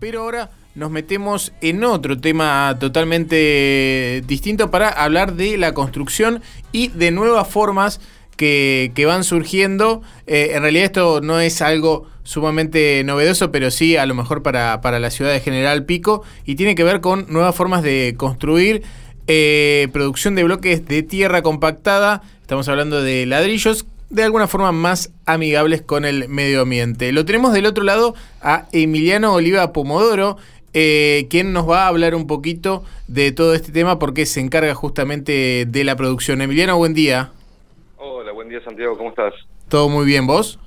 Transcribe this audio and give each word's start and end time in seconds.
Pero 0.00 0.22
ahora 0.22 0.50
nos 0.74 0.90
metemos 0.90 1.52
en 1.60 1.84
otro 1.84 2.20
tema 2.20 2.76
totalmente 2.80 4.22
distinto 4.26 4.70
para 4.72 4.88
hablar 4.88 5.34
de 5.34 5.56
la 5.56 5.72
construcción 5.72 6.42
y 6.72 6.88
de 6.88 7.12
nuevas 7.12 7.46
formas 7.46 8.00
que, 8.36 8.90
que 8.94 9.06
van 9.06 9.22
surgiendo. 9.22 10.02
Eh, 10.26 10.50
en 10.54 10.62
realidad 10.62 10.86
esto 10.86 11.20
no 11.20 11.38
es 11.38 11.62
algo 11.62 12.08
sumamente 12.24 13.04
novedoso, 13.04 13.52
pero 13.52 13.70
sí 13.70 13.96
a 13.96 14.04
lo 14.06 14.14
mejor 14.14 14.42
para, 14.42 14.80
para 14.80 14.98
la 14.98 15.10
ciudad 15.10 15.32
de 15.32 15.40
General 15.40 15.84
Pico 15.84 16.24
y 16.44 16.56
tiene 16.56 16.74
que 16.74 16.82
ver 16.82 17.00
con 17.00 17.26
nuevas 17.28 17.54
formas 17.54 17.82
de 17.82 18.14
construir. 18.16 18.82
eh, 19.28 19.88
producción 19.92 20.34
de 20.34 20.44
bloques 20.44 20.86
de 20.86 21.02
tierra 21.02 21.42
compactada, 21.42 22.22
estamos 22.42 22.68
hablando 22.68 23.02
de 23.02 23.26
ladrillos 23.26 23.86
de 24.10 24.22
alguna 24.22 24.46
forma 24.46 24.72
más 24.72 25.12
amigables 25.24 25.82
con 25.82 26.04
el 26.04 26.28
medio 26.28 26.62
ambiente. 26.62 27.12
Lo 27.12 27.24
tenemos 27.24 27.52
del 27.52 27.66
otro 27.66 27.84
lado 27.84 28.14
a 28.40 28.68
Emiliano 28.72 29.32
Oliva 29.34 29.72
Pomodoro, 29.72 30.36
eh, 30.72 31.26
quien 31.30 31.52
nos 31.52 31.68
va 31.68 31.84
a 31.84 31.88
hablar 31.88 32.14
un 32.14 32.26
poquito 32.26 32.84
de 33.08 33.32
todo 33.32 33.54
este 33.54 33.72
tema 33.72 33.98
porque 33.98 34.26
se 34.26 34.40
encarga 34.40 34.74
justamente 34.74 35.64
de 35.66 35.84
la 35.84 35.96
producción. 35.96 36.40
Emiliano, 36.42 36.76
buen 36.76 36.94
día. 36.94 37.30
Hola, 37.96 38.32
buen 38.32 38.48
día 38.48 38.60
Santiago, 38.64 38.96
¿cómo 38.96 39.10
estás? 39.10 39.32
¿Todo 39.68 39.88
muy 39.88 40.04
bien 40.06 40.26
vos? 40.26 40.58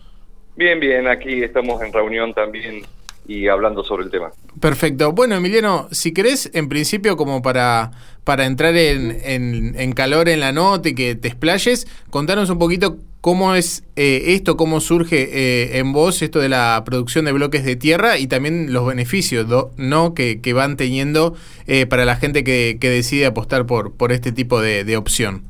Bien, 0.55 0.79
bien, 0.79 1.07
aquí 1.07 1.41
estamos 1.43 1.81
en 1.81 1.93
reunión 1.93 2.33
también 2.33 2.81
y 3.27 3.47
hablando 3.47 3.83
sobre 3.83 4.03
el 4.03 4.11
tema. 4.11 4.31
Perfecto. 4.59 5.11
Bueno, 5.13 5.35
Emiliano, 5.35 5.87
si 5.91 6.11
querés, 6.11 6.49
en 6.53 6.67
principio, 6.67 7.15
como 7.15 7.41
para, 7.41 7.91
para 8.25 8.45
entrar 8.45 8.75
en, 8.75 9.17
en- 9.23 9.79
en 9.79 9.91
calor 9.93 10.27
en 10.27 10.39
la 10.41 10.51
nota 10.51 10.89
y 10.89 10.95
que 10.95 11.15
te 11.15 11.27
explayes, 11.29 11.87
contanos 12.09 12.49
un 12.49 12.57
poquito 12.59 12.97
cómo 13.21 13.55
es 13.55 13.83
eh, 13.95 14.33
esto, 14.33 14.57
cómo 14.57 14.79
surge 14.79 15.29
eh, 15.31 15.79
en 15.79 15.93
vos 15.93 16.21
esto 16.21 16.39
de 16.39 16.49
la 16.49 16.81
producción 16.85 17.25
de 17.25 17.31
bloques 17.31 17.65
de 17.65 17.75
tierra 17.75 18.17
y 18.17 18.27
también 18.27 18.71
los 18.71 18.85
beneficios 18.85 19.47
¿no? 19.77 20.13
que, 20.13 20.53
van 20.53 20.77
teniendo 20.77 21.35
eh, 21.67 21.85
para 21.85 22.05
la 22.05 22.15
gente 22.15 22.43
que, 22.43 22.77
decide 22.79 23.25
apostar 23.25 23.65
por, 23.65 23.95
por 23.95 24.11
este 24.11 24.31
tipo 24.31 24.61
de, 24.61 24.83
de 24.83 24.97
opción. 24.97 25.43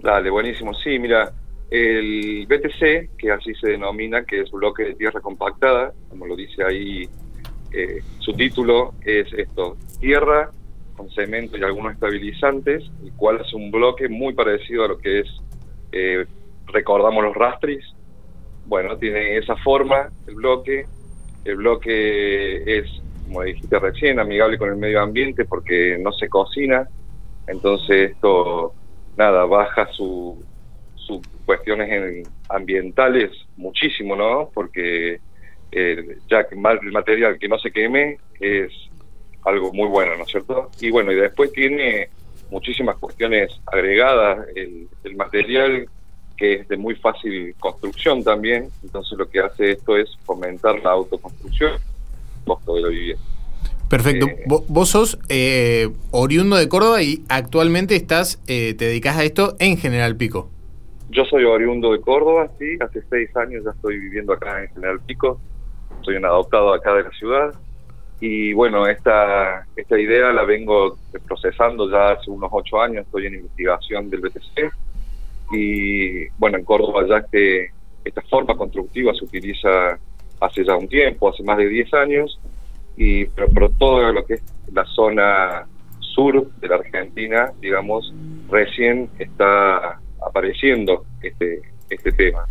Dale, 0.00 0.28
buenísimo. 0.30 0.74
Sí, 0.74 0.98
mira, 0.98 1.32
el 1.70 2.46
BTC, 2.46 3.16
que 3.18 3.32
así 3.32 3.54
se 3.54 3.70
denomina, 3.70 4.24
que 4.24 4.42
es 4.42 4.50
bloque 4.50 4.84
de 4.84 4.94
tierra 4.94 5.20
compactada, 5.20 5.92
como 6.08 6.26
lo 6.26 6.36
dice 6.36 6.62
ahí 6.62 7.08
eh, 7.72 8.00
su 8.20 8.32
título, 8.32 8.94
es 9.04 9.32
esto, 9.32 9.76
tierra 9.98 10.50
con 10.96 11.10
cemento 11.10 11.56
y 11.56 11.62
algunos 11.64 11.94
estabilizantes, 11.94 12.84
el 13.02 13.12
cual 13.14 13.40
es 13.40 13.52
un 13.52 13.72
bloque 13.72 14.08
muy 14.08 14.34
parecido 14.34 14.84
a 14.84 14.88
lo 14.88 14.98
que 14.98 15.20
es, 15.20 15.28
recordamos 16.68 17.22
los 17.24 17.34
rastris, 17.34 17.84
bueno, 18.66 18.96
tiene 18.96 19.36
esa 19.36 19.56
forma 19.56 20.08
el 20.26 20.34
bloque, 20.36 20.86
el 21.44 21.56
bloque 21.56 22.78
es, 22.78 22.86
como 23.26 23.42
dijiste 23.42 23.78
recién, 23.78 24.18
amigable 24.18 24.58
con 24.58 24.70
el 24.70 24.76
medio 24.76 25.00
ambiente 25.00 25.44
porque 25.44 25.98
no 26.00 26.12
se 26.12 26.28
cocina, 26.28 26.88
entonces 27.46 28.12
esto, 28.12 28.72
nada, 29.16 29.44
baja 29.44 29.86
su, 29.92 30.42
sus 30.94 31.20
cuestiones 31.44 31.90
en- 31.90 32.22
ambientales 32.48 33.30
muchísimo, 33.56 34.16
¿no? 34.16 34.50
Porque 34.54 35.20
eh, 35.72 36.16
ya 36.28 36.46
que 36.48 36.54
el 36.54 36.92
material 36.92 37.38
que 37.38 37.48
no 37.48 37.58
se 37.58 37.70
queme 37.70 38.16
es 38.40 38.70
algo 39.44 39.72
muy 39.72 39.88
bueno, 39.88 40.16
¿no 40.16 40.24
es 40.24 40.30
cierto? 40.30 40.70
Y 40.80 40.90
bueno, 40.90 41.12
y 41.12 41.16
después 41.16 41.52
tiene 41.52 42.08
muchísimas 42.50 42.96
cuestiones 42.96 43.60
agregadas, 43.66 44.46
el, 44.54 44.88
el 45.02 45.16
material 45.16 45.86
que 46.36 46.54
es 46.54 46.68
de 46.68 46.76
muy 46.76 46.94
fácil 46.96 47.54
construcción 47.60 48.24
también, 48.24 48.68
entonces 48.82 49.16
lo 49.18 49.28
que 49.28 49.40
hace 49.40 49.72
esto 49.72 49.96
es 49.96 50.08
fomentar 50.24 50.80
la 50.82 50.90
autoconstrucción, 50.90 51.72
costo 52.44 52.74
de 52.76 52.82
la 52.82 52.88
vivienda. 52.88 53.22
Perfecto. 53.88 54.26
Eh, 54.26 54.44
Vo- 54.46 54.64
vos 54.68 54.88
sos 54.88 55.18
eh, 55.28 55.90
oriundo 56.10 56.56
de 56.56 56.68
Córdoba 56.68 57.02
y 57.02 57.22
actualmente 57.28 57.94
estás, 57.94 58.40
eh, 58.48 58.74
te 58.74 58.86
dedicas 58.86 59.16
a 59.16 59.24
esto 59.24 59.54
en 59.60 59.76
General 59.76 60.16
Pico. 60.16 60.50
Yo 61.10 61.24
soy 61.26 61.44
oriundo 61.44 61.92
de 61.92 62.00
Córdoba, 62.00 62.48
sí, 62.58 62.76
hace 62.80 63.02
seis 63.08 63.34
años 63.36 63.62
ya 63.64 63.70
estoy 63.70 63.98
viviendo 64.00 64.32
acá 64.32 64.62
en 64.64 64.68
General 64.70 64.98
Pico, 65.06 65.38
soy 66.02 66.16
un 66.16 66.24
adoptado 66.24 66.72
acá 66.74 66.92
de 66.94 67.04
la 67.04 67.10
ciudad 67.10 67.54
y 68.20 68.52
bueno, 68.54 68.86
esta, 68.88 69.66
esta 69.76 69.98
idea 70.00 70.32
la 70.32 70.44
vengo 70.44 70.96
procesando 71.28 71.88
ya 71.90 72.12
hace 72.12 72.30
unos 72.30 72.48
ocho 72.52 72.80
años, 72.80 73.04
estoy 73.04 73.26
en 73.26 73.34
investigación 73.34 74.10
del 74.10 74.22
BTC 74.22 74.72
y 75.52 76.28
bueno, 76.38 76.58
en 76.58 76.64
Córdoba 76.64 77.06
ya 77.08 77.24
que 77.30 77.68
esta 78.04 78.22
forma 78.22 78.56
constructiva 78.56 79.12
se 79.14 79.24
utiliza 79.24 79.98
hace 80.40 80.64
ya 80.64 80.76
un 80.76 80.88
tiempo, 80.88 81.28
hace 81.28 81.42
más 81.42 81.58
de 81.58 81.68
10 81.68 81.94
años, 81.94 82.38
y 82.96 83.24
pero, 83.26 83.48
pero 83.52 83.68
todo 83.70 84.12
lo 84.12 84.24
que 84.24 84.34
es 84.34 84.42
la 84.72 84.84
zona 84.86 85.66
sur 85.98 86.50
de 86.60 86.68
la 86.68 86.76
Argentina, 86.76 87.52
digamos, 87.60 88.12
recién 88.48 89.10
está 89.18 90.00
apareciendo 90.24 91.04
este, 91.22 91.62
este 91.90 92.12
tema. 92.12 92.44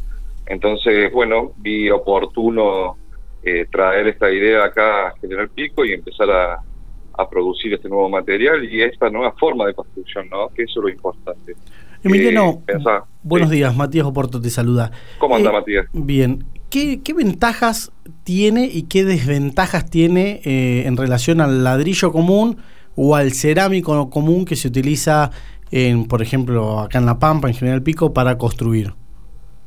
Entonces, 0.45 1.11
bueno, 1.11 1.53
vi 1.57 1.89
oportuno 1.89 2.97
eh, 3.43 3.65
traer 3.71 4.07
esta 4.07 4.31
idea 4.31 4.65
acá 4.65 5.07
a 5.07 5.17
General 5.19 5.49
Pico 5.49 5.85
y 5.85 5.93
empezar 5.93 6.29
a, 6.29 6.61
a 7.17 7.29
producir 7.29 7.73
este 7.73 7.89
nuevo 7.89 8.09
material 8.09 8.63
y 8.65 8.81
esta 8.81 9.09
nueva 9.09 9.31
forma 9.33 9.65
de 9.67 9.73
construcción, 9.73 10.29
¿no? 10.29 10.49
Que 10.49 10.63
eso 10.63 10.79
es 10.79 10.83
lo 10.83 10.89
importante. 10.89 11.55
Emiliano, 12.03 12.61
Eh, 12.67 12.73
buenos 13.23 13.49
sí. 13.49 13.55
días, 13.55 13.75
Matías 13.75 14.05
Oporto 14.05 14.41
te 14.41 14.49
saluda. 14.49 14.91
¿Cómo 15.19 15.35
anda, 15.35 15.49
Eh, 15.49 15.53
Matías? 15.53 15.85
Bien, 15.93 16.45
¿Qué, 16.69 17.01
qué 17.03 17.13
ventajas 17.13 17.91
tiene 18.23 18.65
y 18.65 18.83
qué 18.83 19.03
desventajas 19.03 19.89
tiene 19.91 20.41
eh, 20.43 20.83
en 20.87 20.97
relación 20.97 21.39
al 21.39 21.63
ladrillo 21.63 22.11
común 22.11 22.57
o 22.95 23.15
al 23.15 23.31
cerámico 23.33 24.09
común 24.09 24.43
que 24.45 24.55
se 24.55 24.69
utiliza, 24.69 25.29
en, 25.69 26.07
por 26.07 26.21
ejemplo, 26.23 26.79
acá 26.79 26.97
en 26.97 27.05
La 27.05 27.19
Pampa, 27.19 27.47
en 27.47 27.53
General 27.53 27.83
Pico, 27.83 28.11
para 28.11 28.37
construir? 28.39 28.91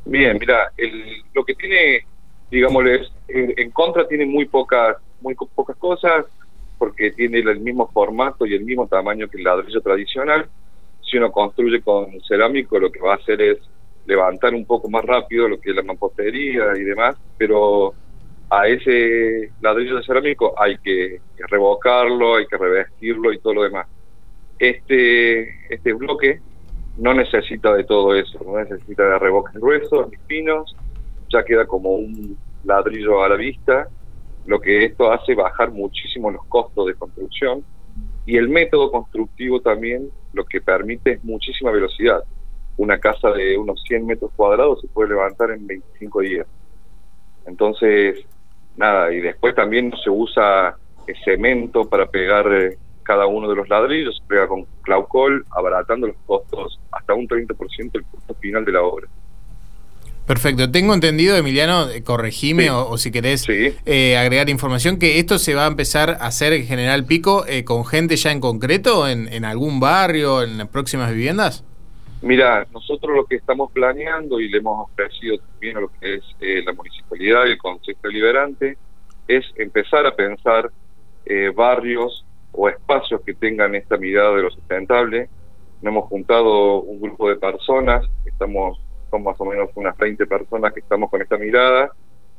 Bien, 0.05 0.37
mira, 0.39 0.73
el- 0.77 1.23
lo 1.33 1.45
que 1.45 1.55
tiene, 1.55 2.01
digámosles, 2.51 3.09
en, 3.29 3.55
en 3.57 3.71
contra 3.71 4.07
tiene 4.09 4.27
muy 4.27 4.47
pocas, 4.47 4.97
muy 5.21 5.35
pocas 5.55 5.77
cosas, 5.77 6.25
porque 6.79 7.13
tiene 7.13 7.39
el 7.39 7.61
mismo 7.61 7.89
formato 7.93 8.47
y 8.47 8.55
el 8.55 8.65
mismo 8.65 8.87
tamaño 8.89 9.29
que 9.29 9.39
el 9.39 9.45
ladrillo 9.45 9.81
tradicional. 9.81 10.47
Si 11.09 11.17
uno 11.17 11.31
construye 11.31 11.81
con 11.83 12.21
cerámico, 12.27 12.79
lo 12.79 12.91
que 12.91 13.01
va 13.01 13.13
a 13.13 13.17
hacer 13.17 13.41
es 13.41 13.59
levantar 14.07 14.55
un 14.55 14.65
poco 14.65 14.89
más 14.89 15.05
rápido 15.05 15.49
lo 15.49 15.61
que 15.61 15.71
es 15.71 15.77
la 15.77 15.83
mampostería 15.83 16.77
y 16.77 16.85
demás, 16.85 17.17
pero 17.37 17.95
a 18.51 18.69
ese 18.69 19.51
ladrillo 19.61 19.97
de 19.97 20.05
cerámico 20.05 20.55
hay 20.57 20.79
que, 20.79 21.21
revocarlo, 21.49 22.37
hay 22.37 22.47
que 22.47 22.57
revestirlo 22.57 23.33
y 23.33 23.39
todo 23.39 23.55
lo 23.55 23.63
demás. 23.65 23.87
Este, 24.59 25.73
este 25.73 25.93
bloque 25.93 26.41
no 26.97 27.13
necesita 27.13 27.75
de 27.75 27.85
todo 27.85 28.15
eso, 28.15 28.39
no 28.45 28.59
necesita 28.59 29.03
de 29.05 29.19
revoques 29.19 29.55
gruesos 29.55 30.09
ni 30.11 30.17
finos, 30.29 30.75
ya 31.29 31.45
queda 31.45 31.67
como 31.67 31.91
un 31.91 32.39
ladrillo 32.65 33.23
a 33.23 33.29
la 33.29 33.37
vista, 33.37 33.89
lo 34.47 34.61
que 34.61 34.85
esto 34.85 35.13
hace 35.13 35.35
bajar 35.35 35.73
muchísimo 35.73 36.31
los 36.31 36.45
costos 36.47 36.87
de 36.87 36.95
construcción 36.95 37.65
y 38.27 38.37
el 38.37 38.49
método 38.49 38.91
constructivo 38.91 39.61
también 39.61 40.11
lo 40.33 40.45
que 40.45 40.61
permite 40.61 41.13
es 41.13 41.25
muchísima 41.25 41.71
velocidad. 41.71 42.23
Una 42.77 42.99
casa 42.99 43.31
de 43.31 43.57
unos 43.57 43.81
100 43.87 44.05
metros 44.05 44.33
cuadrados 44.35 44.81
se 44.81 44.89
puede 44.89 45.11
levantar 45.11 45.53
en 45.53 45.67
25 45.67 46.21
días. 46.21 46.47
Entonces, 47.47 48.27
nada, 48.77 49.13
y 49.13 49.21
después 49.21 49.55
también 49.55 49.93
se 50.03 50.11
usa 50.11 50.77
eh, 51.07 51.15
cemento 51.25 51.89
para 51.89 52.07
pegar 52.07 52.53
eh, 52.53 52.77
cada 53.05 53.27
uno 53.27 53.49
de 53.49 53.55
los 53.55 53.69
ladrillos, 53.69 54.17
se 54.17 54.25
pega 54.27 54.49
con 54.49 54.67
claucol, 54.83 55.47
abaratando 55.51 56.09
los 56.09 56.17
costos 56.27 56.81
hasta 56.91 57.15
un 57.15 57.29
30% 57.29 57.93
del 57.93 58.05
costo 58.05 58.35
final 58.35 58.65
de 58.65 58.73
la 58.73 58.83
obra. 58.83 59.07
Perfecto. 60.27 60.71
Tengo 60.71 60.93
entendido, 60.93 61.37
Emiliano, 61.37 61.89
eh, 61.89 62.03
corregime 62.03 62.65
Sí. 62.65 62.69
o, 62.71 62.89
o 62.89 62.99
si 62.99 63.13
querés 63.13 63.43
Sí. 63.43 63.75
eh, 63.87 64.17
agregar 64.17 64.49
información, 64.49 64.99
que 64.99 65.19
esto 65.21 65.39
se 65.39 65.55
va 65.55 65.65
a 65.65 65.69
empezar 65.69 66.11
a 66.21 66.27
hacer 66.27 66.53
en 66.53 66.67
General 66.67 67.05
Pico 67.05 67.45
eh, 67.47 67.65
con 67.65 67.85
gente 67.87 68.17
ya 68.17 68.33
en 68.33 68.41
concreto, 68.41 69.07
en, 69.09 69.33
en 69.33 69.45
algún 69.45 69.79
barrio, 69.79 70.43
en 70.43 70.59
las 70.59 70.69
próximas 70.69 71.13
viviendas. 71.13 71.65
Mira, 72.23 72.67
nosotros 72.73 73.15
lo 73.15 73.25
que 73.27 73.37
estamos 73.37 73.71
planeando 73.73 74.41
y 74.41 74.49
le 74.49 74.59
hemos 74.59 74.89
ofrecido 74.91 75.37
también 75.39 75.77
a 75.77 75.81
lo 75.81 75.91
que 76.01 76.15
es 76.17 76.25
eh, 76.41 76.63
la 76.65 76.73
municipalidad 76.73 77.47
y 77.47 77.51
el 77.53 77.59
Consejo 77.59 78.01
Deliberante 78.03 78.77
es 79.29 79.45
empezar 79.57 80.07
a 80.07 80.17
pensar 80.17 80.71
eh, 81.27 81.53
barrios 81.55 82.25
o 82.53 82.69
espacios 82.69 83.21
que 83.25 83.35
tengan 83.35 83.75
esta 83.77 83.97
mirada 83.97 84.35
de 84.35 84.43
lo 84.43 84.51
sustentable. 84.51 85.29
Nos 85.83 85.93
hemos 85.93 86.09
juntado 86.09 86.81
un 86.81 87.01
grupo 87.01 87.29
de 87.29 87.37
personas, 87.37 88.05
estamos 88.25 88.81
son 89.17 89.23
más 89.23 89.41
o 89.41 89.45
menos 89.45 89.71
unas 89.75 89.97
20 89.97 90.27
personas 90.27 90.73
que 90.73 90.81
estamos 90.81 91.11
con 91.11 91.23
esta 91.23 91.39
mirada 91.39 91.91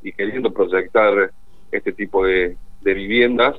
y 0.03 0.11
queriendo 0.11 0.53
proyectar 0.53 1.31
este 1.71 1.91
tipo 1.93 2.23
de, 2.25 2.55
de 2.81 2.93
viviendas. 2.93 3.55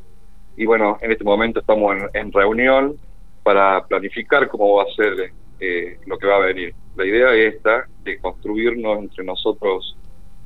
Y 0.56 0.66
bueno, 0.66 0.98
en 1.00 1.12
este 1.12 1.24
momento 1.24 1.60
estamos 1.60 1.96
en, 1.96 2.08
en 2.14 2.32
reunión 2.32 2.96
para 3.42 3.84
planificar 3.86 4.48
cómo 4.48 4.76
va 4.76 4.84
a 4.84 4.94
ser 4.94 5.32
eh, 5.60 5.98
lo 6.06 6.18
que 6.18 6.26
va 6.26 6.36
a 6.36 6.46
venir. 6.46 6.74
La 6.96 7.04
idea 7.04 7.34
es 7.34 7.54
esta, 7.54 7.86
de 8.04 8.18
construirnos 8.18 8.98
entre 8.98 9.24
nosotros 9.24 9.96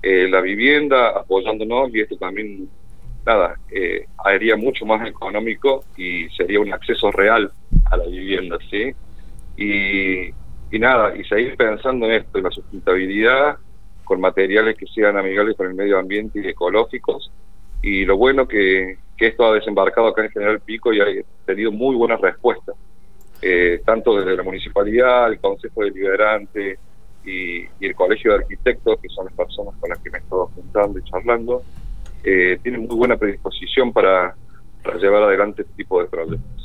eh, 0.03 0.29
la 0.29 0.41
vivienda, 0.41 1.11
apoyándonos, 1.11 1.95
y 1.95 2.01
esto 2.01 2.17
también 2.17 2.69
nada, 3.25 3.57
eh, 3.71 4.07
haría 4.25 4.57
mucho 4.57 4.85
más 4.85 5.07
económico 5.07 5.85
y 5.97 6.29
sería 6.31 6.59
un 6.59 6.73
acceso 6.73 7.11
real 7.13 7.53
a 7.91 7.97
la 7.97 8.07
vivienda, 8.07 8.59
¿sí? 8.69 8.93
Y, 9.57 10.33
y 10.73 10.79
nada, 10.79 11.15
y 11.15 11.23
seguir 11.25 11.55
pensando 11.57 12.07
en 12.07 12.13
esto, 12.13 12.39
en 12.39 12.45
la 12.45 12.51
sustentabilidad, 12.51 13.59
con 14.05 14.21
materiales 14.21 14.77
que 14.77 14.87
sean 14.87 15.19
amigables 15.19 15.55
con 15.55 15.67
el 15.67 15.75
medio 15.75 15.99
ambiente 15.99 16.41
y 16.41 16.49
ecológicos. 16.49 17.31
Y 17.83 18.07
lo 18.07 18.17
bueno 18.17 18.49
que, 18.49 18.97
que 19.17 19.27
esto 19.29 19.45
ha 19.45 19.55
desembarcado 19.55 20.09
acá 20.09 20.25
en 20.25 20.31
General 20.31 20.61
Pico 20.61 20.93
y 20.95 21.01
ha 21.01 21.07
tenido 21.45 21.73
muy 21.73 21.95
buenas 21.95 22.21
respuestas, 22.23 22.75
eh, 23.43 23.83
tanto 23.85 24.17
desde 24.17 24.35
la 24.35 24.43
municipalidad, 24.43 25.31
el 25.31 25.41
Consejo 25.41 25.85
Deliberante 25.85 26.79
y, 27.23 27.61
y 27.61 27.87
el 27.87 27.95
Colegio 27.95 28.33
de 28.33 28.39
Arquitectos, 28.39 28.99
que 29.01 29.09
son 29.11 29.27
las 29.27 29.35
personas 29.35 29.75
con 29.79 29.91
las 29.91 29.99
que 29.99 30.11
me 30.11 30.19
he 30.19 30.21
estado 30.23 30.47
juntando 30.55 30.99
y 30.99 31.03
charlando, 31.03 31.63
eh, 32.25 32.59
tienen 32.63 32.87
muy 32.87 32.97
buena 32.97 33.19
predisposición 33.19 33.93
para, 33.93 34.35
para 34.83 34.97
llevar 34.97 35.25
adelante 35.25 35.63
este 35.63 35.75
tipo 35.75 36.01
de 36.01 36.09
proyectos. 36.09 36.62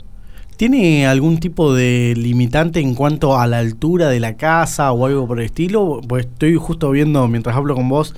¿Tiene 0.58 1.06
algún 1.06 1.40
tipo 1.40 1.74
de 1.74 2.14
limitante 2.18 2.80
en 2.80 2.96
cuanto 2.96 3.38
a 3.38 3.46
la 3.48 3.60
altura 3.60 4.10
de 4.10 4.20
la 4.20 4.36
casa 4.38 4.92
o 4.92 5.06
algo 5.06 5.28
por 5.28 5.40
el 5.40 5.46
estilo? 5.46 6.02
Pues 6.08 6.26
estoy 6.26 6.56
justo 6.56 6.90
viendo, 6.92 7.28
mientras 7.28 7.56
hablo 7.56 7.76
con 7.76 7.88
vos, 7.90 8.16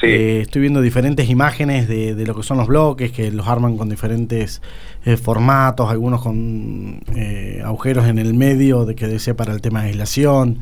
Sí. 0.00 0.06
eh, 0.06 0.40
estoy 0.42 0.60
viendo 0.60 0.80
diferentes 0.80 1.28
imágenes 1.28 1.88
de, 1.88 2.14
de 2.14 2.24
lo 2.26 2.36
que 2.36 2.42
son 2.44 2.58
los 2.58 2.68
bloques, 2.68 3.10
que 3.10 3.32
los 3.32 3.48
arman 3.48 3.76
con 3.76 3.88
diferentes 3.88 4.62
eh, 5.04 5.16
formatos, 5.16 5.90
algunos 5.90 6.22
con 6.22 7.00
eh, 7.16 7.60
agujeros 7.64 8.06
en 8.06 8.18
el 8.18 8.34
medio, 8.34 8.84
de 8.84 8.94
que 8.94 9.08
desea 9.08 9.34
para 9.34 9.52
el 9.52 9.60
tema 9.60 9.82
de 9.82 9.88
aislación. 9.88 10.58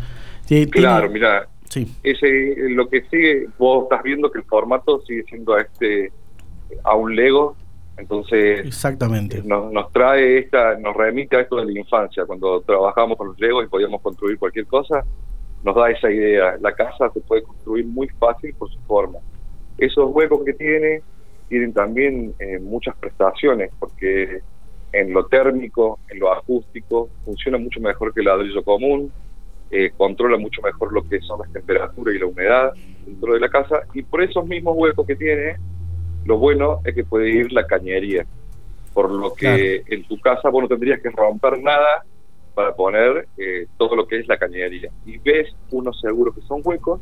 Claro, 0.71 1.11
mira, 1.11 1.49
Sí, 1.69 1.89
ese 2.05 2.55
lo 2.71 2.89
que 2.89 3.03
sigue, 3.11 3.49
vos 3.59 3.83
estás 3.83 4.03
viendo 4.05 4.31
que 4.31 4.39
el 4.39 4.45
formato 4.45 5.03
sigue 5.07 5.25
siendo 5.29 5.55
a 5.55 5.61
este 5.63 6.13
a 6.85 6.95
un 6.95 7.15
Lego, 7.17 7.57
entonces 7.97 8.67
exactamente. 8.67 9.43
nos, 9.43 9.73
nos 9.73 9.93
trae 9.93 10.39
esta, 10.39 10.77
nos 10.79 10.95
remite 10.95 11.37
a 11.37 11.41
esto 11.41 11.57
de 11.57 11.73
la 11.73 11.79
infancia, 11.79 12.25
cuando 12.27 12.61
trabajamos 12.61 13.17
con 13.17 13.29
los 13.29 13.41
Legos 13.41 13.65
y 13.65 13.69
podíamos 13.69 14.03
construir 14.03 14.39
cualquier 14.39 14.67
cosa, 14.67 15.05
nos 15.65 15.75
da 15.75 15.91
esa 15.91 16.11
idea. 16.11 16.57
La 16.61 16.73
casa 16.73 17.11
se 17.13 17.21
puede 17.21 17.43
construir 17.43 17.87
muy 17.87 18.09
fácil 18.21 18.55
por 18.55 18.71
su 18.71 18.79
forma. 18.83 19.19
Esos 19.79 20.11
huecos 20.15 20.45
que 20.45 20.53
tiene 20.55 21.03
tienen 21.49 21.73
también 21.73 22.35
eh, 22.39 22.59
muchas 22.59 22.97
prestaciones, 22.97 23.71
porque 23.79 24.41
en 24.93 25.13
lo 25.13 25.27
térmico, 25.27 25.99
en 26.09 26.21
lo 26.21 26.33
acústico, 26.33 27.09
funciona 27.25 27.59
mucho 27.59 27.81
mejor 27.81 28.13
que 28.13 28.21
el 28.21 28.27
ladrillo 28.27 28.63
común, 28.63 29.13
eh, 29.71 29.91
controla 29.97 30.39
mucho 30.39 30.63
mejor 30.63 30.93
lo 30.93 31.03
que 31.09 31.21
son 31.21 31.41
las 31.41 31.53
temperaturas 31.53 32.15
y 32.15 32.19
la 32.19 32.27
humedad 32.27 32.73
dentro 33.05 33.35
de 33.35 33.41
la 33.41 33.49
casa, 33.49 33.81
y 33.95 34.03
por 34.03 34.23
esos 34.23 34.47
mismos 34.47 34.77
huecos 34.77 35.07
que 35.07 35.17
tiene, 35.17 35.57
lo 36.27 36.39
bueno 36.39 36.81
es 36.85 36.95
que 36.95 37.05
puede 37.05 37.31
ir 37.31 37.53
la 37.53 37.67
cañería, 37.67 38.27
por 38.93 39.11
lo 39.11 39.33
que 39.35 39.83
en 39.87 40.05
tu 40.05 40.19
casa 40.21 40.49
vos 40.49 40.63
no 40.63 40.69
tendrías 40.69 41.01
que 41.01 41.11
romper 41.11 41.61
nada 41.61 42.05
para 42.55 42.75
poner 42.75 43.29
eh, 43.37 43.67
todo 43.77 43.95
lo 43.95 44.07
que 44.07 44.19
es 44.19 44.29
la 44.29 44.39
cañería. 44.39 44.91
Y 45.05 45.19
ves 45.19 45.55
unos 45.71 46.01
seguros 46.01 46.35
que 46.35 46.41
son 46.43 46.63
huecos, 46.65 47.01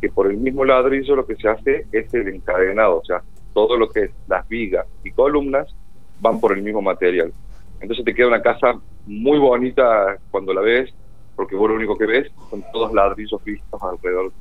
que 0.00 0.08
por 0.08 0.30
el 0.30 0.36
mismo 0.36 0.64
ladrillo 0.64 1.16
lo 1.16 1.26
que 1.26 1.36
se 1.36 1.48
hace 1.48 1.86
es 1.92 2.12
el 2.14 2.28
encadenado, 2.28 2.98
o 2.98 3.04
sea, 3.04 3.22
todo 3.52 3.76
lo 3.76 3.88
que 3.88 4.04
es 4.04 4.10
las 4.28 4.46
vigas 4.48 4.86
y 5.02 5.10
columnas 5.10 5.74
van 6.20 6.40
por 6.40 6.52
el 6.52 6.62
mismo 6.62 6.82
material. 6.82 7.32
Entonces 7.80 8.04
te 8.04 8.14
queda 8.14 8.28
una 8.28 8.42
casa 8.42 8.80
muy 9.06 9.38
bonita 9.38 10.18
cuando 10.30 10.54
la 10.54 10.60
ves, 10.60 10.92
porque 11.34 11.56
vos 11.56 11.68
lo 11.68 11.76
único 11.76 11.98
que 11.98 12.06
ves 12.06 12.30
son 12.50 12.64
todos 12.72 12.92
ladrillos 12.92 13.42
vistos 13.44 13.82
alrededor. 13.82 14.32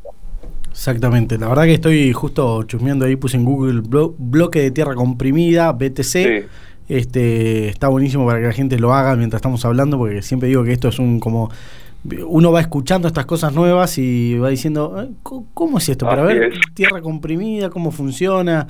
Exactamente, 0.76 1.38
la 1.38 1.48
verdad 1.48 1.64
que 1.64 1.74
estoy 1.76 2.12
justo 2.12 2.64
chusmeando 2.64 3.06
ahí, 3.06 3.16
puse 3.16 3.38
en 3.38 3.46
Google 3.46 3.82
blo- 3.82 4.14
bloque 4.18 4.60
de 4.60 4.72
tierra 4.72 4.94
comprimida, 4.94 5.72
BTC. 5.72 6.04
Sí. 6.04 6.28
Este, 6.90 7.70
está 7.70 7.88
buenísimo 7.88 8.26
para 8.28 8.40
que 8.42 8.48
la 8.48 8.52
gente 8.54 8.78
lo 8.78 8.94
haga 8.94 9.16
mientras 9.16 9.40
estamos 9.40 9.64
hablando, 9.64 9.98
porque 9.98 10.22
siempre 10.22 10.50
digo 10.50 10.66
que 10.66 10.74
esto 10.74 10.90
es 10.90 11.00
un 11.00 11.20
como 11.22 11.50
uno 12.28 12.52
va 12.52 12.60
escuchando 12.60 13.08
estas 13.08 13.26
cosas 13.26 13.54
nuevas 13.54 13.98
y 13.98 14.38
va 14.38 14.50
diciendo, 14.50 14.94
"Ay, 14.98 15.16
co- 15.24 15.46
¿cómo 15.54 15.78
es 15.80 15.88
esto? 15.90 16.06
Para 16.06 16.26
Así 16.26 16.34
ver 16.38 16.54
es. 16.54 16.60
tierra 16.76 17.02
comprimida, 17.02 17.70
cómo 17.70 17.90
funciona. 17.92 18.68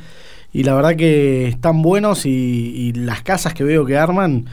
Y 0.53 0.63
la 0.63 0.73
verdad 0.75 0.95
que 0.95 1.47
están 1.47 1.81
buenos 1.81 2.25
y, 2.27 2.29
y 2.29 2.93
las 2.93 3.23
casas 3.23 3.53
que 3.55 3.63
veo 3.65 3.83
que 3.85 3.97
arman 3.97 4.45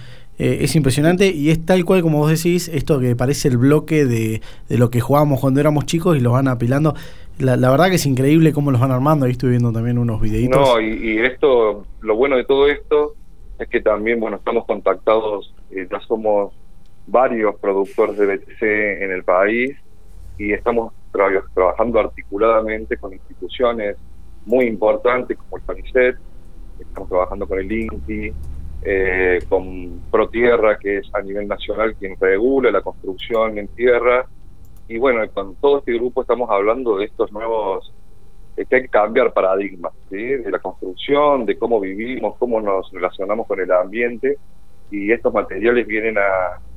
eh, 0.44 0.65
es 0.65 0.75
impresionante 0.75 1.29
y 1.29 1.50
es 1.50 1.65
tal 1.65 1.85
cual 1.85 2.03
como 2.03 2.19
vos 2.19 2.31
decís, 2.31 2.69
esto 2.69 2.99
que 2.99 3.15
parece 3.15 3.49
el 3.49 3.59
bloque 3.59 4.05
de, 4.05 4.41
de 4.69 4.79
lo 4.79 4.91
que 4.91 5.00
jugábamos 5.00 5.41
cuando 5.41 5.61
éramos 5.61 5.87
chicos 5.87 6.17
y 6.17 6.21
los 6.21 6.33
van 6.33 6.49
apilando. 6.49 6.94
La, 7.39 7.56
la 7.56 7.71
verdad 7.71 7.89
que 7.89 7.97
es 7.97 8.06
increíble 8.06 8.53
cómo 8.53 8.71
los 8.71 8.81
van 8.81 8.91
armando. 8.91 9.27
Ahí 9.27 9.33
estoy 9.33 9.50
viendo 9.50 9.73
también 9.73 9.99
unos 9.99 10.21
videitos. 10.21 10.61
No, 10.61 10.81
y, 10.81 10.91
y 11.12 11.19
esto, 11.19 11.87
lo 12.00 12.17
bueno 12.17 12.37
de 12.37 12.44
todo 12.44 12.69
esto 12.69 13.15
es 13.59 13.69
que 13.69 13.81
también, 13.81 14.21
bueno, 14.21 14.37
estamos 14.37 14.67
contactados, 14.67 15.55
eh, 15.71 15.87
ya 15.91 16.00
somos 16.00 16.53
varios 17.06 17.55
productores 17.61 18.17
de 18.19 18.27
BTC 18.27 18.62
en 19.03 19.11
el 19.12 19.25
país 19.25 19.73
y 20.38 20.53
estamos 20.53 20.93
tra- 21.12 21.45
trabajando 21.55 22.00
articuladamente 22.00 22.97
con 22.97 23.12
instituciones 23.12 23.97
muy 24.47 24.67
importantes 24.67 25.37
como 25.38 25.56
el 25.56 25.62
PANICET, 25.62 26.17
estamos 26.81 27.09
trabajando 27.09 27.47
con 27.47 27.59
el 27.61 27.71
INTI, 27.71 28.33
eh, 28.84 29.38
con 29.49 30.00
ProTierra, 30.11 30.79
que 30.79 30.99
es 30.99 31.14
a 31.14 31.23
nivel 31.23 31.46
nacional 31.49 31.94
quien 31.96 32.17
regula 32.20 32.70
la 32.70 32.81
construcción 32.82 33.58
en 33.58 33.69
tierra, 33.69 34.26
y 34.88 34.99
bueno, 34.99 35.20
con 35.32 35.55
todo 35.56 35.79
este 35.79 35.94
grupo 35.94 36.23
estamos 36.23 36.50
hablando 36.50 36.99
de 36.99 37.06
estos 37.06 37.31
nuevos 37.32 37.93
eh, 38.56 38.64
que 38.69 38.76
hay 38.76 38.82
que 38.82 38.88
cambiar 38.88 39.32
paradigmas, 39.32 39.93
¿sí? 40.11 40.17
de 40.23 40.50
la 40.50 40.58
construcción, 40.58 41.46
de 41.46 41.56
cómo 41.56 41.81
vivimos, 41.81 42.37
cómo 42.38 42.61
nos 42.61 42.90
relacionamos 42.93 43.46
con 43.46 43.61
el 43.61 43.70
ambiente, 43.73 44.37
y 44.90 45.11
estos 45.11 45.32
materiales 45.32 45.87
vienen 45.87 46.19
a, 46.19 46.23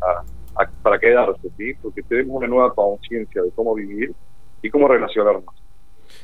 a- 0.02 0.24
para 0.82 0.98
quedarse, 1.00 1.50
¿sí? 1.58 1.74
porque 1.82 2.02
tenemos 2.04 2.38
una 2.38 2.48
nueva 2.48 2.74
conciencia 2.74 3.42
de 3.42 3.52
cómo 3.52 3.76
vivir 3.76 4.14
y 4.62 4.70
cómo 4.70 4.88
relacionarnos. 4.88 5.44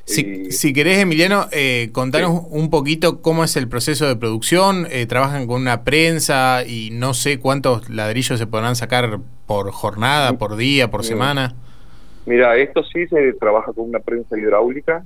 Si, 0.05 0.21
Y- 0.21 0.51
si 0.51 0.73
querés, 0.73 0.99
Emiliano, 0.99 1.47
eh, 1.51 1.89
contanos 1.93 2.43
un 2.49 2.69
poquito 2.69 3.21
cómo 3.21 3.43
es 3.43 3.55
el 3.55 3.67
proceso 3.69 4.07
de 4.07 4.15
producción. 4.15 4.87
Eh, 4.89 5.05
trabajan 5.05 5.47
con 5.47 5.61
una 5.61 5.83
prensa 5.83 6.63
y 6.65 6.89
no 6.91 7.13
sé 7.13 7.39
cuántos 7.39 7.89
ladrillos 7.89 8.39
se 8.39 8.47
podrán 8.47 8.75
sacar 8.75 9.19
por 9.45 9.71
jornada, 9.71 10.37
por 10.37 10.55
día, 10.55 10.89
por 10.89 11.01
Mm. 11.01 11.03
semana. 11.03 11.55
Mira, 12.25 12.55
esto 12.57 12.83
sí 12.83 13.07
se 13.07 13.33
trabaja 13.33 13.73
con 13.73 13.89
una 13.89 13.99
prensa 13.99 14.37
hidráulica. 14.37 15.03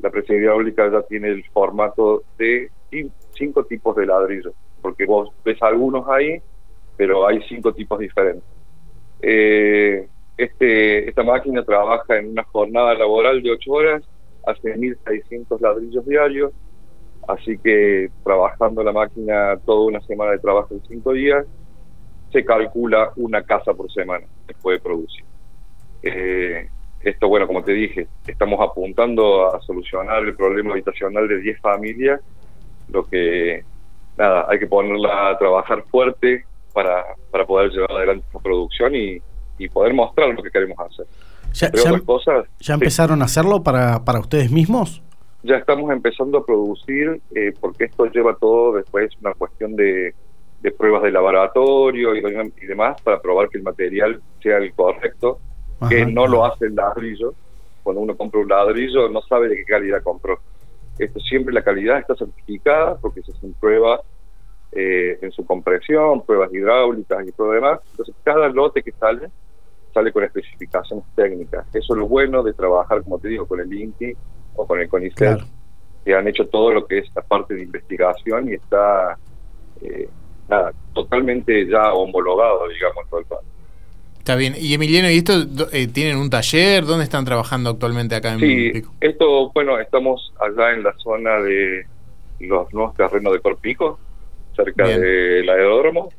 La 0.00 0.10
prensa 0.10 0.34
hidráulica 0.34 0.90
ya 0.90 1.02
tiene 1.02 1.28
el 1.28 1.44
formato 1.52 2.22
de 2.38 2.70
cin- 2.90 3.10
cinco 3.36 3.64
tipos 3.64 3.96
de 3.96 4.06
ladrillo, 4.06 4.52
porque 4.82 5.06
vos 5.06 5.30
ves 5.44 5.60
algunos 5.62 6.06
ahí, 6.08 6.40
pero 6.96 7.26
hay 7.26 7.40
cinco 7.48 7.72
tipos 7.72 7.98
diferentes. 7.98 8.44
Eh, 9.22 10.06
este, 10.36 11.08
esta 11.08 11.22
máquina 11.22 11.64
trabaja 11.64 12.18
en 12.18 12.28
una 12.30 12.44
jornada 12.44 12.94
laboral 12.94 13.42
de 13.42 13.50
ocho 13.52 13.72
horas, 13.72 14.02
hace 14.46 14.74
1.600 14.76 15.60
ladrillos 15.60 16.06
diarios, 16.06 16.52
así 17.28 17.58
que 17.58 18.10
trabajando 18.24 18.82
la 18.82 18.92
máquina 18.92 19.58
toda 19.64 19.86
una 19.86 20.00
semana 20.02 20.32
de 20.32 20.38
trabajo 20.38 20.68
en 20.74 20.82
cinco 20.86 21.12
días, 21.12 21.44
se 22.32 22.44
calcula 22.44 23.12
una 23.16 23.42
casa 23.42 23.74
por 23.74 23.90
semana 23.92 24.26
que 24.46 24.54
puede 24.54 24.78
producir. 24.78 25.24
Eh, 26.02 26.68
esto, 27.00 27.28
bueno, 27.28 27.46
como 27.46 27.62
te 27.62 27.72
dije, 27.72 28.08
estamos 28.26 28.60
apuntando 28.60 29.54
a 29.54 29.60
solucionar 29.62 30.22
el 30.24 30.34
problema 30.34 30.72
habitacional 30.72 31.28
de 31.28 31.40
10 31.40 31.60
familias, 31.60 32.20
lo 32.88 33.04
que, 33.04 33.64
nada, 34.16 34.46
hay 34.48 34.58
que 34.58 34.66
ponerla 34.66 35.30
a 35.30 35.38
trabajar 35.38 35.82
fuerte 35.84 36.44
para, 36.72 37.04
para 37.30 37.46
poder 37.46 37.70
llevar 37.70 37.92
adelante 37.92 38.24
esta 38.26 38.38
producción 38.40 38.94
y, 38.94 39.18
y 39.58 39.68
poder 39.68 39.94
mostrar 39.94 40.34
lo 40.34 40.42
que 40.42 40.50
queremos 40.50 40.78
hacer. 40.78 41.06
¿Ya, 41.58 41.70
ya- 41.72 41.90
ya 42.32 42.42
sí, 42.60 42.72
empezaron 42.72 43.22
a 43.22 43.24
hacerlo 43.26 43.62
para, 43.62 44.04
para 44.04 44.20
ustedes 44.20 44.50
mismos? 44.50 45.02
ya 45.42 45.56
estamos 45.58 45.90
empezando 45.92 46.38
a 46.38 46.44
producir, 46.44 47.20
eh, 47.32 47.52
porque 47.60 47.84
esto 47.84 48.06
lleva 48.06 48.34
todo 48.34 48.72
después 48.72 49.10
una 49.20 49.32
cuestión 49.32 49.76
de, 49.76 50.12
de 50.60 50.70
pruebas 50.72 51.04
de 51.04 51.12
laboratorio 51.12 52.16
y, 52.16 52.18
y 52.60 52.66
demás 52.66 53.00
para 53.02 53.20
probar 53.20 53.48
que 53.48 53.58
el 53.58 53.62
material 53.62 54.20
sea 54.42 54.56
el 54.58 54.74
correcto 54.74 55.38
que 55.88 56.02
Ajá. 56.02 56.10
no 56.10 56.26
lo 56.26 56.44
hace 56.44 56.66
el 56.66 56.74
ladrillo. 56.74 57.32
Cuando 57.84 58.02
uno 58.02 58.16
compra 58.16 58.40
un 58.40 58.48
ladrillo 58.48 59.08
no 59.08 59.22
sabe 59.22 59.48
de 59.48 59.56
qué 59.58 59.64
calidad 59.64 60.02
compró. 60.02 60.40
Esto 60.98 61.20
siempre 61.20 61.54
la 61.54 61.62
calidad 61.62 61.98
está 62.00 62.16
certificada 62.16 62.96
porque 62.96 63.22
se 63.22 63.30
hacen 63.30 63.52
pruebas 63.60 64.00
eh, 64.72 65.16
en 65.22 65.30
su 65.30 65.46
compresión, 65.46 66.22
pruebas 66.26 66.52
hidráulicas 66.52 67.24
y 67.28 67.30
todo 67.30 67.52
demás. 67.52 67.78
Entonces 67.92 68.16
cada 68.24 68.48
lote 68.48 68.82
que 68.82 68.90
sale 68.92 69.28
sale 69.96 70.12
con 70.12 70.24
especificaciones 70.24 71.06
técnicas. 71.14 71.66
Eso 71.72 71.94
es 71.94 71.98
lo 71.98 72.06
bueno 72.06 72.42
de 72.42 72.52
trabajar, 72.52 73.02
como 73.02 73.18
te 73.18 73.28
digo, 73.28 73.46
con 73.46 73.60
el 73.60 73.72
INTI 73.72 74.12
o 74.56 74.66
con 74.66 74.78
el 74.78 74.88
CONICET, 74.90 75.16
Claro. 75.16 75.44
que 76.04 76.14
han 76.14 76.28
hecho 76.28 76.46
todo 76.48 76.70
lo 76.70 76.86
que 76.86 76.98
es 76.98 77.06
la 77.14 77.22
parte 77.22 77.54
de 77.54 77.62
investigación 77.62 78.50
y 78.50 78.54
está 78.54 79.16
eh, 79.80 80.06
nada, 80.50 80.72
totalmente 80.92 81.66
ya 81.66 81.94
homologado, 81.94 82.68
digamos, 82.68 83.04
en 83.04 83.08
todo 83.10 83.20
el 83.20 83.26
país. 83.26 83.48
Está 84.18 84.34
bien. 84.36 84.54
Y 84.58 84.74
Emiliano, 84.74 85.10
¿y 85.10 85.16
esto 85.16 85.32
eh, 85.72 85.86
tienen 85.86 86.18
un 86.18 86.28
taller? 86.28 86.84
¿Dónde 86.84 87.04
están 87.04 87.24
trabajando 87.24 87.70
actualmente 87.70 88.16
acá 88.16 88.34
en 88.34 88.40
Sí, 88.40 88.70
Pico? 88.74 88.92
esto, 89.00 89.50
bueno, 89.54 89.78
estamos 89.78 90.30
allá 90.40 90.72
en 90.72 90.82
la 90.82 90.92
zona 90.98 91.40
de, 91.40 91.86
los 92.40 92.70
nuevos 92.74 92.94
terrenos 92.96 93.32
de 93.32 93.40
Corpico, 93.40 93.98
cerca 94.54 94.86
del 94.88 95.48
aeródromo. 95.48 96.10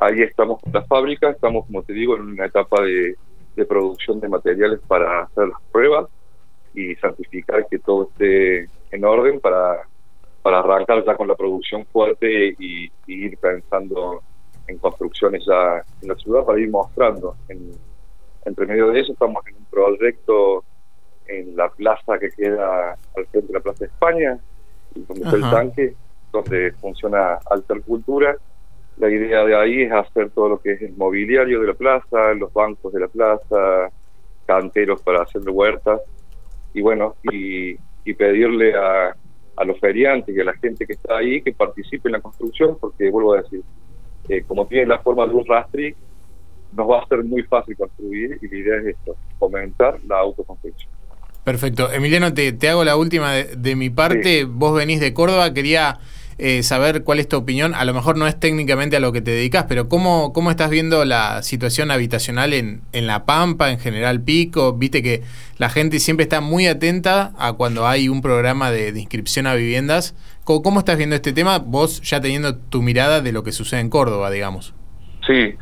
Ahí 0.00 0.22
estamos 0.22 0.60
con 0.62 0.72
la 0.72 0.82
fábrica, 0.82 1.30
estamos, 1.30 1.66
como 1.66 1.82
te 1.82 1.92
digo, 1.92 2.16
en 2.16 2.22
una 2.22 2.46
etapa 2.46 2.82
de, 2.82 3.16
de 3.54 3.64
producción 3.66 4.18
de 4.18 4.30
materiales 4.30 4.80
para 4.88 5.24
hacer 5.24 5.48
las 5.48 5.60
pruebas 5.70 6.08
y 6.72 6.94
certificar 6.96 7.66
que 7.68 7.78
todo 7.78 8.08
esté 8.08 8.68
en 8.90 9.04
orden 9.04 9.40
para, 9.40 9.82
para 10.42 10.60
arrancar 10.60 11.04
ya 11.04 11.14
con 11.16 11.28
la 11.28 11.34
producción 11.34 11.84
fuerte 11.86 12.56
y, 12.58 12.90
ir 13.06 13.36
pensando 13.36 14.22
en 14.66 14.78
construcciones 14.78 15.44
ya 15.46 15.84
en 16.00 16.08
la 16.08 16.14
ciudad 16.14 16.44
para 16.44 16.58
ir 16.60 16.70
mostrando. 16.70 17.36
En, 17.48 17.72
entre 18.46 18.66
medio 18.66 18.88
de 18.88 19.00
eso 19.00 19.12
estamos 19.12 19.46
en 19.48 19.56
un 19.56 19.64
proyecto 19.66 20.64
en 21.26 21.56
la 21.56 21.68
plaza 21.68 22.18
que 22.18 22.30
queda 22.30 22.92
al 23.16 23.26
frente 23.26 23.48
de 23.48 23.52
la 23.52 23.60
Plaza 23.60 23.80
de 23.80 23.86
España, 23.86 24.38
donde 24.94 25.24
está 25.24 25.36
el 25.36 25.42
tanque, 25.42 25.94
donde 26.32 26.72
funciona 26.80 27.38
Cultura 27.84 28.36
La 29.00 29.10
idea 29.10 29.44
de 29.44 29.56
ahí 29.56 29.82
es 29.82 29.92
hacer 29.92 30.30
todo 30.30 30.50
lo 30.50 30.60
que 30.60 30.72
es 30.72 30.82
el 30.82 30.92
mobiliario 30.92 31.60
de 31.60 31.66
la 31.68 31.74
plaza, 31.74 32.34
los 32.34 32.52
bancos 32.52 32.92
de 32.92 33.00
la 33.00 33.08
plaza, 33.08 33.90
canteros 34.46 35.02
para 35.02 35.22
hacer 35.22 35.42
huertas, 35.48 36.00
y 36.74 36.82
bueno, 36.82 37.16
y, 37.24 37.76
pedirle 38.18 38.74
a, 38.74 39.14
a 39.56 39.64
los 39.64 39.78
feriantes 39.78 40.36
y 40.36 40.40
a 40.40 40.44
la 40.44 40.52
gente 40.54 40.84
que 40.84 40.94
está 40.94 41.18
ahí 41.18 41.40
que 41.42 41.52
participe 41.52 42.08
en 42.08 42.12
la 42.12 42.20
construcción, 42.20 42.76
porque 42.80 43.08
vuelvo 43.08 43.34
a 43.34 43.42
decir, 43.42 43.62
eh, 44.28 44.42
como 44.46 44.66
tiene 44.66 44.86
la 44.86 44.98
forma 44.98 45.26
de 45.26 45.34
un 45.34 45.46
rastri, 45.46 45.94
nos 46.72 46.90
va 46.90 47.00
a 47.00 47.06
ser 47.06 47.24
muy 47.24 47.42
fácil 47.44 47.76
construir 47.76 48.38
y 48.42 48.48
la 48.48 48.56
idea 48.56 48.76
es 48.78 48.86
esto, 48.96 49.16
fomentar 49.38 50.00
la 50.06 50.18
autoconstrucción. 50.18 50.90
Perfecto. 51.44 51.90
Emiliano, 51.90 52.32
te, 52.32 52.52
te 52.52 52.68
hago 52.68 52.84
la 52.84 52.96
última 52.96 53.32
de, 53.32 53.76
mi 53.76 53.90
parte. 53.90 54.44
Vos 54.44 54.76
venís 54.76 55.00
de 55.00 55.14
Córdoba, 55.14 55.52
quería 55.54 55.98
eh, 56.40 56.62
saber 56.62 57.04
cuál 57.04 57.20
es 57.20 57.28
tu 57.28 57.36
opinión. 57.36 57.74
A 57.74 57.84
lo 57.84 57.94
mejor 57.94 58.16
no 58.16 58.26
es 58.26 58.38
técnicamente 58.38 58.96
a 58.96 59.00
lo 59.00 59.12
que 59.12 59.20
te 59.20 59.30
dedicas, 59.30 59.66
pero 59.68 59.88
¿cómo, 59.88 60.32
cómo 60.32 60.50
estás 60.50 60.70
viendo 60.70 61.04
la 61.04 61.42
situación 61.42 61.90
habitacional 61.90 62.52
en, 62.54 62.80
en 62.92 63.06
La 63.06 63.26
Pampa, 63.26 63.70
en 63.70 63.78
General 63.78 64.22
Pico? 64.22 64.72
Viste 64.72 65.02
que 65.02 65.22
la 65.58 65.68
gente 65.68 65.98
siempre 66.00 66.24
está 66.24 66.40
muy 66.40 66.66
atenta 66.66 67.32
a 67.38 67.52
cuando 67.52 67.86
hay 67.86 68.08
un 68.08 68.22
programa 68.22 68.70
de, 68.70 68.88
inscripción 68.98 69.46
a 69.46 69.54
viviendas. 69.54 70.16
¿Cómo, 70.44 70.80
estás 70.80 70.96
viendo 70.96 71.14
este 71.14 71.32
tema? 71.32 71.58
Vos 71.58 72.00
ya 72.00 72.20
teniendo 72.20 72.56
tu 72.56 72.82
mirada 72.82 73.20
de 73.20 73.32
lo 73.32 73.44
que 73.44 73.52
sucede 73.52 73.80
en 73.80 73.90
Córdoba, 73.90 74.30
digamos. 74.30 74.74
Sí, 75.26 75.54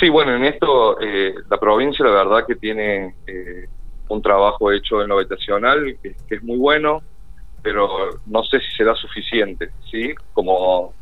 sí, 0.00 0.08
bueno, 0.08 0.34
en 0.34 0.44
esto 0.44 1.00
eh, 1.00 1.34
la 1.48 1.60
provincia 1.60 2.04
la 2.04 2.10
verdad 2.10 2.46
que 2.46 2.56
tiene... 2.56 3.14
Eh, 3.26 3.68
un 4.12 4.22
trabajo 4.22 4.70
hecho 4.70 5.02
en 5.02 5.08
lo 5.08 5.18
habitacional 5.18 5.96
que, 6.02 6.14
es 6.28 6.42
muy 6.42 6.58
bueno, 6.58 7.02
pero 7.62 7.88
no 8.26 8.42
sé 8.44 8.58
si 8.60 8.76
será 8.76 8.94
suficiente, 8.94 9.70
¿sí? 9.90 10.14
Como, 10.32 10.92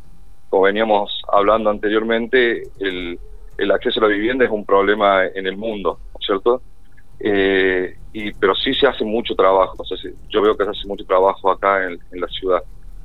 como 0.49 0.63
veníamos 0.63 1.23
hablando 1.33 1.71
anteriormente, 1.71 2.63
el, 2.79 3.19
el 3.57 3.71
acceso 3.71 4.01
a 4.01 4.09
la 4.09 4.15
vivienda 4.15 4.45
es 4.45 4.51
un 4.51 4.65
problema 4.65 5.25
en 5.27 5.47
el 5.47 5.57
mundo, 5.57 5.99
¿cierto? 6.21 6.63
Eh, 7.19 7.97
y, 8.13 8.33
pero 8.33 8.55
sí 8.55 8.75
se 8.75 8.87
hace 8.87 9.05
mucho 9.05 9.35
trabajo, 9.35 9.77
yo 10.29 10.43
veo 10.43 10.57
que 10.57 10.65
se 10.65 10.71
hace 10.71 10.87
mucho 10.87 11.05
trabajo 11.05 11.51
acá 11.51 11.85
en, 11.85 11.99
en 12.13 12.21
la 12.21 12.29
ciudad. 12.29 12.63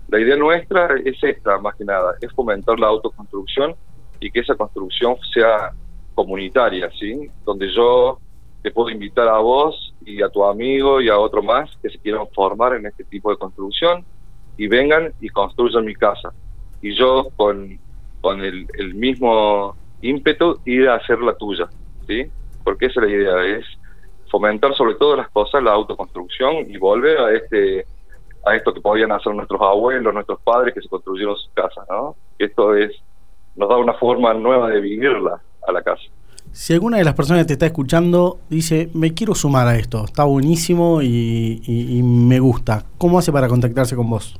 La 0.08 0.20
idea 0.20 0.36
nuestra 0.36 0.90
es 1.04 1.22
esta, 1.24 1.58
más 1.58 1.76
que 1.76 1.86
nada, 1.86 2.16
es 2.22 2.32
fomentar 2.34 2.80
la 2.80 2.88
autoconstrucción 2.88 3.76
y 4.20 4.32
que 4.32 4.42
esa 4.42 4.56
construcción 4.56 5.16
sea 5.34 5.72
comunitaria, 6.14 6.90
¿sí? 6.98 7.30
Donde 7.44 7.70
yo 7.74 8.20
te 8.66 8.72
puedo 8.72 8.90
invitar 8.90 9.28
a 9.28 9.38
vos 9.38 9.94
y 10.04 10.24
a 10.24 10.30
tu 10.30 10.44
amigo 10.44 11.00
y 11.00 11.08
a 11.08 11.20
otro 11.20 11.44
más 11.44 11.70
que 11.84 11.90
se 11.92 12.00
quieran 12.00 12.26
formar 12.34 12.74
en 12.74 12.88
este 12.88 13.04
tipo 13.04 13.30
de 13.30 13.38
construcción 13.38 14.04
y 14.58 14.68
vengan 14.68 15.14
y 15.22 15.30
construyan 15.30 15.86
mi 15.86 15.94
casa. 15.94 16.34
Y 16.82 16.96
yo 16.96 17.28
con, 17.36 17.78
con 18.22 18.44
el, 18.44 18.66
mismo 18.96 19.78
ímpetu 20.02 20.60
ir 20.66 20.90
a 20.90 20.96
hacer 20.96 21.20
la 21.20 21.36
tuya, 21.36 21.70
¿sí? 22.08 22.26
Porque 22.64 22.88
esa 22.88 23.02
es 23.02 23.06
la 23.06 23.14
idea, 23.16 23.44
es 23.56 23.66
fomentar 24.32 24.74
sobre 24.74 24.96
todas 24.96 25.20
las 25.20 25.30
cosas 25.30 25.62
la 25.62 25.74
autoconstrucción 25.74 26.68
y 26.68 26.78
volver 26.78 27.20
a 27.20 27.34
este 27.36 27.86
a 28.48 28.56
esto 28.56 28.74
que 28.74 28.82
podían 28.82 29.12
hacer 29.12 29.36
nuestros 29.36 29.62
abuelos, 29.62 30.12
nuestros 30.12 30.40
padres 30.42 30.74
que 30.74 30.82
se 30.82 30.90
construyeron 30.90 31.36
sus 31.36 31.52
casas, 31.54 31.86
¿no? 31.88 32.16
Esto 32.40 32.74
es 32.74 32.92
nos 33.56 33.70
da 33.70 33.78
una 33.78 33.94
forma 33.94 34.34
nueva 34.34 34.72
de 34.72 34.82
vivirla 34.82 35.40
a 35.68 35.72
la 35.72 35.84
casa. 35.84 36.02
Si 36.56 36.72
alguna 36.72 37.00
de 37.00 37.04
las 37.04 37.16
personas 37.16 37.44
que 37.44 37.48
te 37.48 37.54
está 37.54 37.66
escuchando 37.66 38.40
dice, 38.50 38.90
me 38.94 39.14
quiero 39.14 39.36
sumar 39.36 39.68
a 39.68 39.76
esto, 39.76 40.06
está 40.06 40.24
buenísimo 40.24 41.02
y, 41.02 42.02
me 42.02 42.40
gusta, 42.40 42.86
¿cómo 42.98 43.20
hace 43.20 43.34
para 43.34 43.50
contactarse 43.50 43.94
con 43.98 44.10
vos? 44.10 44.40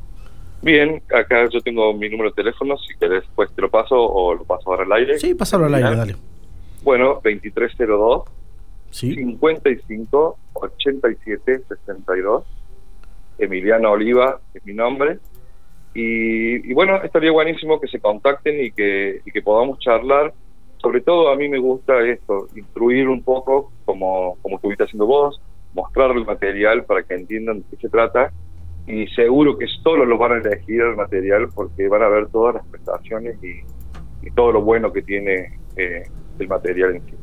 Bien, 0.62 1.04
acá 1.14 1.50
yo 1.50 1.60
tengo 1.60 1.94
mi 1.94 2.08
número 2.08 2.30
de 2.30 2.36
teléfono, 2.36 2.78
si 2.78 2.98
querés 2.98 3.26
pues 3.36 3.52
te 3.54 3.62
lo 3.62 3.70
paso 3.70 3.98
o 3.98 4.34
lo 4.34 4.46
paso 4.46 4.72
ahora 4.72 4.86
al 4.86 4.94
aire. 4.94 5.20
Sí, 5.20 5.36
pásalo 5.36 5.66
al 5.66 5.76
aire, 5.76 5.94
dale. 5.94 6.16
Bueno, 6.84 7.16
2302 7.16 8.24
¿Sí? 8.92 9.14
55 9.14 10.38
87 10.54 11.64
62. 11.68 12.46
Emiliano 13.40 13.92
Oliva 13.92 14.40
es 14.54 14.66
mi 14.66 14.74
nombre. 14.74 15.20
Y, 15.94 16.72
y, 16.72 16.74
bueno, 16.74 16.96
estaría 17.04 17.34
buenísimo 17.34 17.82
que 17.82 17.90
se 17.90 18.00
contacten 18.00 18.64
y 18.64 18.72
que, 18.72 19.20
y 19.26 19.32
que 19.32 19.42
podamos 19.42 19.80
charlar 19.80 20.34
sobre 20.86 21.02
todo 21.02 21.30
a 21.30 21.36
mí 21.36 21.50
me 21.50 21.58
gusta 21.58 22.00
esto, 22.06 22.48
instruir 22.56 23.10
un 23.10 23.24
poco 23.24 23.72
como, 23.86 24.38
como 24.44 24.58
estuviste 24.58 24.84
haciendo 24.84 25.08
vos, 25.08 25.42
mostrar 25.74 26.12
el 26.12 26.24
material 26.24 26.86
para 26.86 27.02
que 27.02 27.16
entiendan 27.16 27.62
de 27.62 27.66
qué 27.72 27.78
se 27.78 27.90
trata 27.90 28.32
y 28.86 29.08
seguro 29.08 29.58
que 29.58 29.66
solo 29.82 30.06
los 30.06 30.20
van 30.20 30.34
a 30.34 30.38
elegir 30.38 30.82
el 30.82 30.96
material 30.96 31.50
porque 31.56 31.88
van 31.88 32.04
a 32.04 32.10
ver 32.10 32.28
todas 32.28 32.54
las 32.54 32.68
prestaciones 32.68 33.36
y, 33.44 33.64
todo 34.36 34.52
lo 34.52 34.62
bueno 34.62 34.92
que 34.92 35.02
tiene 35.02 35.58
eh, 35.76 36.04
el 36.38 36.48
material 36.48 36.96
en 36.96 37.06
sí. 37.06 37.15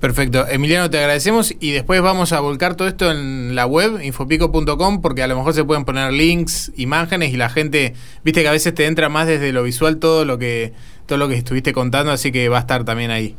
Perfecto. 0.00 0.46
Emiliano, 0.46 0.90
te 0.90 0.98
agradecemos 0.98 1.54
y 1.60 1.72
después 1.72 2.02
vamos 2.02 2.32
a 2.32 2.40
volcar 2.40 2.76
todo 2.76 2.88
esto 2.88 3.10
en 3.10 3.54
la 3.54 3.66
web, 3.66 4.02
infopico.com, 4.02 5.00
porque 5.00 5.22
a 5.22 5.26
lo 5.26 5.36
mejor 5.36 5.54
se 5.54 5.64
pueden 5.64 5.84
poner 5.84 6.12
links, 6.12 6.72
imágenes 6.76 7.32
y 7.32 7.36
la 7.36 7.48
gente, 7.48 7.94
viste 8.22 8.42
que 8.42 8.48
a 8.48 8.52
veces 8.52 8.74
te 8.74 8.86
entra 8.86 9.08
más 9.08 9.26
desde 9.26 9.52
lo 9.52 9.62
visual 9.62 9.98
todo 9.98 10.24
lo 10.24 10.38
que 10.38 10.72
todo 11.06 11.18
lo 11.18 11.28
que 11.28 11.34
estuviste 11.34 11.72
contando, 11.72 12.12
así 12.12 12.32
que 12.32 12.48
va 12.48 12.58
a 12.58 12.60
estar 12.60 12.84
también 12.84 13.10
ahí. 13.10 13.36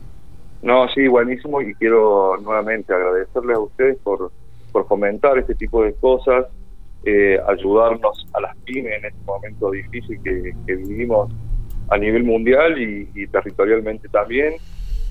No, 0.62 0.88
sí, 0.90 1.08
buenísimo 1.08 1.62
y 1.62 1.76
quiero 1.76 2.38
nuevamente 2.38 2.94
agradecerles 2.94 3.58
a 3.58 3.60
ustedes 3.60 3.98
por, 4.04 4.32
por 4.72 4.88
fomentar 4.88 5.38
este 5.38 5.54
tipo 5.56 5.84
de 5.84 5.94
cosas, 5.94 6.48
eh, 7.06 7.40
ayudarnos 7.48 8.28
a 8.34 8.42
las 8.42 8.58
pymes 8.66 8.94
en 8.98 9.06
este 9.06 9.24
momento 9.26 9.70
difícil 9.70 10.20
que, 10.24 10.54
vivimos 10.76 11.32
a 11.90 11.98
nivel 12.00 12.24
mundial 12.24 12.82
y, 12.82 13.28
territorialmente 13.28 14.10
también, 14.10 14.56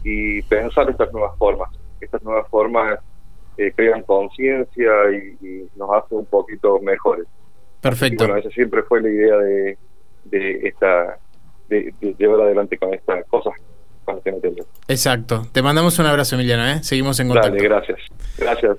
y 0.04 0.42
pensar 0.42 0.88
estas 0.90 1.12
nuevas 1.12 1.36
formas. 1.38 1.70
Estas 2.00 2.22
nuevas 2.22 2.48
formas 2.48 3.00
eh, 3.56 3.72
crean 3.74 4.02
conciencia 4.02 4.92
y, 5.12 5.68
nos 5.76 5.90
hacen 5.90 6.18
un 6.18 6.26
poquito 6.26 6.78
mejores. 6.80 7.26
Perfecto. 7.80 8.24
bueno, 8.24 8.38
esa 8.38 8.50
siempre 8.50 8.82
fue 8.82 9.02
la 9.02 9.08
idea 9.08 9.36
de, 9.38 9.78
de 10.24 10.68
esta 10.68 11.18
de, 11.68 11.92
llevar 12.18 12.42
adelante 12.42 12.78
con 12.78 12.94
estas 12.94 13.24
cosas 13.26 13.54
Exacto. 14.88 15.46
Te 15.52 15.62
mandamos 15.62 15.98
un 15.98 16.06
abrazo, 16.06 16.34
Emiliano. 16.34 16.66
¿eh? 16.66 16.82
Seguimos 16.82 17.18
en 17.20 17.28
contacto. 17.28 17.50
Dale, 17.50 17.64
gracias. 17.64 18.00
Gracias. 18.38 18.76